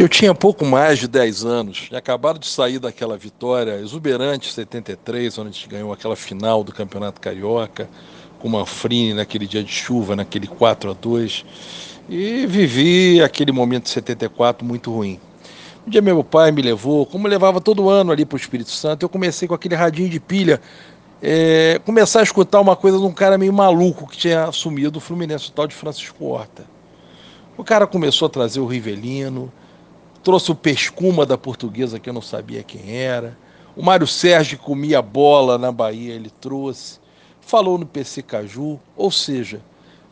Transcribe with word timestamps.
Eu 0.00 0.08
tinha 0.08 0.34
pouco 0.34 0.64
mais 0.64 0.98
de 0.98 1.06
10 1.06 1.44
anos, 1.44 1.82
tinha 1.82 1.98
acabado 1.98 2.38
de 2.38 2.46
sair 2.46 2.78
daquela 2.78 3.18
vitória 3.18 3.78
exuberante 3.80 4.50
73, 4.50 5.36
onde 5.36 5.50
a 5.50 5.52
gente 5.52 5.68
ganhou 5.68 5.92
aquela 5.92 6.16
final 6.16 6.64
do 6.64 6.72
Campeonato 6.72 7.20
Carioca, 7.20 7.86
com 8.38 8.48
Manfrini 8.48 9.12
naquele 9.12 9.46
dia 9.46 9.62
de 9.62 9.70
chuva, 9.70 10.16
naquele 10.16 10.46
4 10.46 10.92
a 10.92 10.94
2 10.94 11.44
e 12.08 12.46
vivi 12.46 13.20
aquele 13.22 13.52
momento 13.52 13.82
de 13.82 13.90
74 13.90 14.64
muito 14.64 14.90
ruim. 14.90 15.20
Um 15.86 15.90
dia 15.90 16.00
meu 16.00 16.24
pai 16.24 16.50
me 16.50 16.62
levou, 16.62 17.04
como 17.04 17.28
levava 17.28 17.60
todo 17.60 17.90
ano 17.90 18.10
ali 18.10 18.24
para 18.24 18.36
o 18.36 18.40
Espírito 18.40 18.70
Santo, 18.70 19.02
eu 19.02 19.08
comecei 19.10 19.46
com 19.46 19.52
aquele 19.52 19.74
radinho 19.74 20.08
de 20.08 20.18
pilha, 20.18 20.62
é, 21.22 21.78
começar 21.84 22.20
a 22.20 22.22
escutar 22.22 22.58
uma 22.58 22.74
coisa 22.74 22.96
de 22.96 23.04
um 23.04 23.12
cara 23.12 23.36
meio 23.36 23.52
maluco 23.52 24.08
que 24.08 24.16
tinha 24.16 24.44
assumido 24.44 24.96
o 24.96 25.00
Fluminense, 25.00 25.50
o 25.50 25.52
tal 25.52 25.66
de 25.66 25.74
Francisco 25.74 26.24
Horta. 26.24 26.64
O 27.54 27.62
cara 27.62 27.86
começou 27.86 28.24
a 28.24 28.30
trazer 28.30 28.60
o 28.60 28.66
Rivelino, 28.66 29.52
trouxe 30.22 30.50
o 30.50 30.54
Pescuma 30.54 31.24
da 31.24 31.38
portuguesa 31.38 31.98
que 31.98 32.08
eu 32.08 32.14
não 32.14 32.22
sabia 32.22 32.62
quem 32.62 32.96
era. 32.96 33.36
O 33.76 33.82
Mário 33.82 34.06
Sérgio 34.06 34.58
comia 34.58 35.00
bola 35.00 35.56
na 35.56 35.72
Bahia, 35.72 36.14
ele 36.14 36.30
trouxe. 36.40 36.98
Falou 37.40 37.78
no 37.78 37.86
PC 37.86 38.22
Caju, 38.22 38.78
ou 38.96 39.10
seja, 39.10 39.60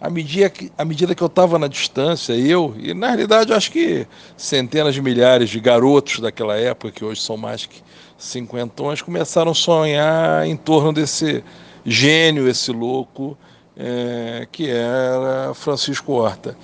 à 0.00 0.08
medida 0.08 0.48
que, 0.48 0.72
à 0.78 0.84
medida 0.84 1.14
que 1.14 1.22
eu 1.22 1.26
estava 1.26 1.58
na 1.58 1.66
distância, 1.66 2.32
eu, 2.32 2.74
e 2.78 2.94
na 2.94 3.08
realidade 3.08 3.52
acho 3.52 3.70
que 3.70 4.06
centenas 4.36 4.94
de 4.94 5.02
milhares 5.02 5.50
de 5.50 5.60
garotos 5.60 6.20
daquela 6.20 6.56
época, 6.56 6.92
que 6.92 7.04
hoje 7.04 7.20
são 7.20 7.36
mais 7.36 7.66
que 7.66 7.82
cinquentões, 8.16 9.02
começaram 9.02 9.52
a 9.52 9.54
sonhar 9.54 10.46
em 10.46 10.56
torno 10.56 10.92
desse 10.92 11.44
gênio, 11.84 12.48
esse 12.48 12.70
louco, 12.72 13.36
é, 13.78 14.48
que 14.50 14.68
era 14.68 15.54
Francisco 15.54 16.12
Horta. 16.12 16.56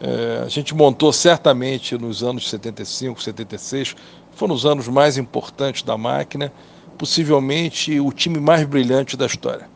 É, 0.00 0.42
a 0.44 0.48
gente 0.48 0.74
montou 0.74 1.12
certamente 1.12 1.96
nos 1.96 2.22
anos 2.22 2.48
75, 2.48 3.22
76, 3.22 3.94
foram 4.32 4.54
os 4.54 4.64
anos 4.64 4.88
mais 4.88 5.18
importantes 5.18 5.82
da 5.82 5.96
máquina, 5.96 6.52
possivelmente 6.98 8.00
o 8.00 8.10
time 8.10 8.40
mais 8.40 8.64
brilhante 8.66 9.16
da 9.16 9.26
história. 9.26 9.68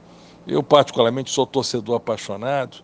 Eu, 0.46 0.62
particularmente, 0.62 1.30
sou 1.30 1.46
torcedor 1.46 1.96
apaixonado, 1.96 2.78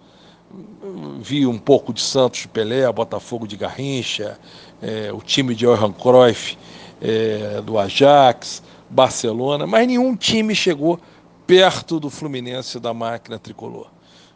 vi 1.21 1.47
um 1.47 1.59
pouco 1.59 1.93
de 1.93 2.01
Santos 2.01 2.41
de 2.41 2.49
Pelé, 2.49 2.91
Botafogo 2.93 3.47
de 3.47 3.57
Garrincha, 3.57 4.39
é, 4.83 5.13
o 5.13 5.21
time 5.21 5.55
de 5.55 5.65
Johan 5.65 5.93
Cruyff 5.93 6.57
é, 7.01 7.61
do 7.63 7.79
Ajax, 7.79 8.63
Barcelona, 8.89 9.67
mas 9.67 9.87
nenhum 9.87 10.15
time 10.15 10.55
chegou 10.55 11.01
perto 11.47 11.99
do 11.99 12.09
Fluminense 12.11 12.79
da 12.79 12.95
máquina 12.95 13.39
tricolor. 13.39 13.94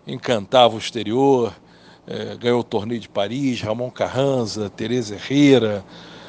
Encantava 0.09 0.75
o 0.75 0.79
exterior, 0.79 1.55
é, 2.07 2.37
ganhou 2.37 2.61
o 2.61 2.65
torneio 2.65 3.01
de 3.01 3.09
Paris, 3.09 3.61
Ramon 3.61 3.91
Carranza, 3.91 4.71
Tereza 4.71 5.15
Herrera, 5.15 5.85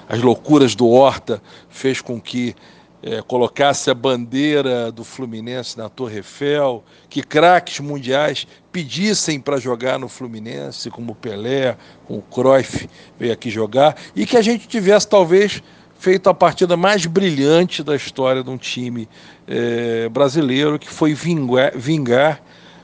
as 0.10 0.20
loucuras 0.22 0.76
do 0.76 0.88
Horta 0.88 1.42
fez 1.70 2.02
com 2.02 2.20
que 2.20 2.56
é, 3.02 3.22
colocasse 3.22 3.90
a 3.90 3.94
bandeira 3.94 4.92
do 4.92 5.04
Fluminense 5.04 5.78
na 5.78 5.88
Torre 5.88 6.18
Eiffel, 6.18 6.84
que 7.10 7.24
craques 7.24 7.80
mundiais 7.80 8.46
pedissem 8.72 9.40
para 9.40 9.58
jogar 9.58 9.98
no 9.98 10.10
Fluminense, 10.10 10.90
como 10.90 11.16
Pelé, 11.16 11.78
o 12.10 12.22
Cruyff 12.22 12.90
veio 13.18 13.32
aqui 13.32 13.50
jogar, 13.50 13.96
e 14.16 14.26
que 14.26 14.36
a 14.36 14.42
gente 14.42 14.68
tivesse 14.68 15.08
talvez 15.08 15.64
feito 15.98 16.30
a 16.30 16.34
partida 16.34 16.76
mais 16.76 17.06
brilhante 17.06 17.84
da 17.84 17.96
história 17.96 18.44
de 18.44 18.50
um 18.50 18.58
time 18.58 19.08
é, 19.48 20.10
brasileiro, 20.10 20.78
que 20.78 20.90
foi 20.90 21.14
vingar, 21.14 21.72
vingar 21.78 22.42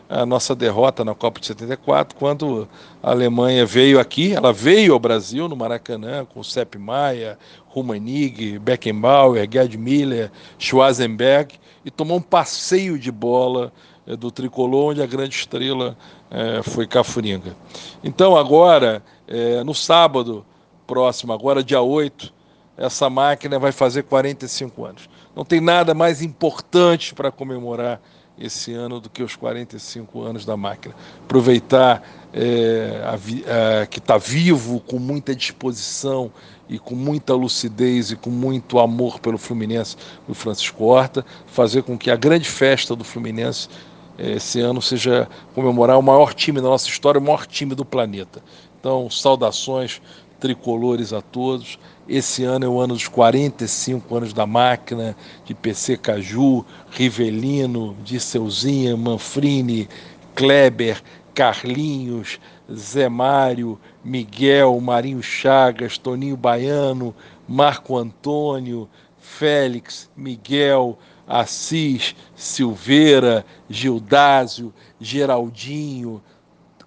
a 0.09 0.25
nossa 0.25 0.56
derrota 0.56 1.03
na 1.03 1.16
Copa 1.16 1.39
de 1.39 1.48
74, 1.48 2.17
quando 2.17 2.67
a 3.02 3.11
Alemanha 3.11 3.66
veio 3.66 4.00
aqui, 4.00 4.34
ela 4.34 4.53
veio 4.53 4.94
ao 4.94 5.00
Brasil, 5.00 5.48
no 5.50 5.56
Maracanã, 5.56 6.25
com 6.25 6.44
Sepp 6.44 6.75
Maia, 6.78 7.38
Rummenigge, 7.67 8.59
Beckenbauer, 8.59 9.48
Gerd 9.52 9.78
Miller, 9.78 10.31
Schwarzenberg, 10.59 11.56
e 11.83 11.92
tomou 11.92 12.17
um 12.17 12.22
passeio 12.22 13.00
de 13.00 13.11
bola 13.11 13.73
é, 14.08 14.16
do 14.16 14.30
tricolor, 14.30 14.92
onde 14.92 15.02
a 15.02 15.08
grande 15.08 15.36
estrela 15.36 15.98
é, 16.30 16.61
foi 16.61 16.87
Cafuringa. 16.87 17.55
Então, 18.04 18.36
agora, 18.36 19.04
é, 19.27 19.64
no 19.64 19.73
sábado 19.73 20.45
próximo, 20.86 21.33
agora 21.33 21.64
dia 21.64 21.82
8, 21.82 22.33
essa 22.77 23.10
máquina 23.10 23.58
vai 23.58 23.72
fazer 23.72 24.04
45 24.04 24.86
anos. 24.86 25.10
Não 25.36 25.43
tem 25.43 25.60
nada 25.60 25.93
mais 25.93 26.22
importante 26.22 27.14
para 27.14 27.32
comemorar 27.32 27.99
esse 28.38 28.73
ano 28.73 29.00
do 29.00 29.10
que 29.10 29.23
os 29.23 29.36
45 29.36 30.22
anos 30.22 30.46
da 30.46 30.58
máquina. 30.58 30.94
Aproveitar 31.23 32.04
é, 32.34 33.02
a, 33.04 33.82
a, 33.82 33.86
que 33.86 34.00
está 34.00 34.18
vivo, 34.18 34.80
com 34.82 35.00
muita 35.00 35.36
disposição 35.36 36.32
e 36.68 36.78
com 36.78 36.96
muita 36.96 37.34
lucidez 37.34 38.12
e 38.12 38.16
com 38.16 38.30
muito 38.30 38.80
amor 38.80 39.20
pelo 39.20 39.38
Fluminense, 39.38 39.96
o 40.28 40.34
Francisco 40.34 40.84
Horta, 40.84 41.26
fazer 41.48 41.84
com 41.84 41.98
que 41.98 42.12
a 42.12 42.16
grande 42.16 42.50
festa 42.50 42.96
do 42.96 43.04
Fluminense 43.04 43.70
é, 44.18 44.34
esse 44.34 44.60
ano 44.60 44.82
seja 44.82 45.28
comemorar 45.54 45.98
o 45.98 46.04
maior 46.04 46.34
time 46.34 46.60
da 46.60 46.67
nossa 46.67 46.90
história, 46.90 47.20
o 47.20 47.23
maior 47.23 47.46
time 47.46 47.76
do 47.76 47.86
planeta. 47.86 48.42
Então, 48.80 49.10
saudações 49.10 50.02
tricolores 50.45 51.11
a 51.11 51.23
todos. 51.23 51.80
Esse 52.08 52.44
ano 52.44 52.66
é 52.66 52.70
o 52.70 52.80
ano 52.80 52.94
dos 52.94 53.08
45 53.08 54.16
anos 54.16 54.32
da 54.32 54.45
máquina, 54.45 55.17
de 55.44 55.56
PC 55.56 55.98
Caju, 55.98 56.64
Rivelino, 56.92 57.98
Disseuzinha, 58.04 58.95
Manfrini, 58.95 59.89
Kleber, 60.36 61.02
Carlinhos, 61.34 62.39
Zé 62.72 63.10
Mário, 63.10 63.80
Miguel, 64.04 64.80
Marinho 64.80 65.23
Chagas, 65.23 65.98
Toninho 65.98 66.38
Baiano, 66.38 67.16
Marco 67.48 67.98
Antônio, 67.98 68.88
Félix, 69.17 70.11
Miguel, 70.16 71.00
Assis, 71.28 72.16
Silveira, 72.36 73.44
Gildásio, 73.67 74.72
Geraldinho, 75.02 76.22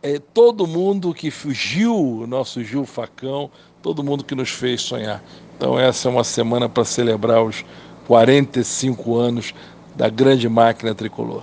é, 0.03 0.19
todo 0.19 0.67
mundo 0.67 1.13
que 1.13 1.31
fugiu, 1.31 1.95
o 1.95 2.27
nosso 2.27 2.63
Gil 2.63 2.85
Facão, 2.85 3.51
todo 3.83 4.03
mundo 4.03 4.25
que 4.25 4.35
nos 4.35 4.51
fez 4.51 4.83
sonhar. 4.83 5.23
Então, 5.57 5.79
essa 5.79 6.09
é 6.09 6.11
uma 6.11 6.25
semana 6.25 6.69
para 6.69 6.85
celebrar 6.85 7.43
os 7.43 7.65
45 8.07 9.17
anos 9.17 9.55
da 9.97 10.09
grande 10.09 10.49
máquina 10.49 10.95
tricolor. 10.95 11.43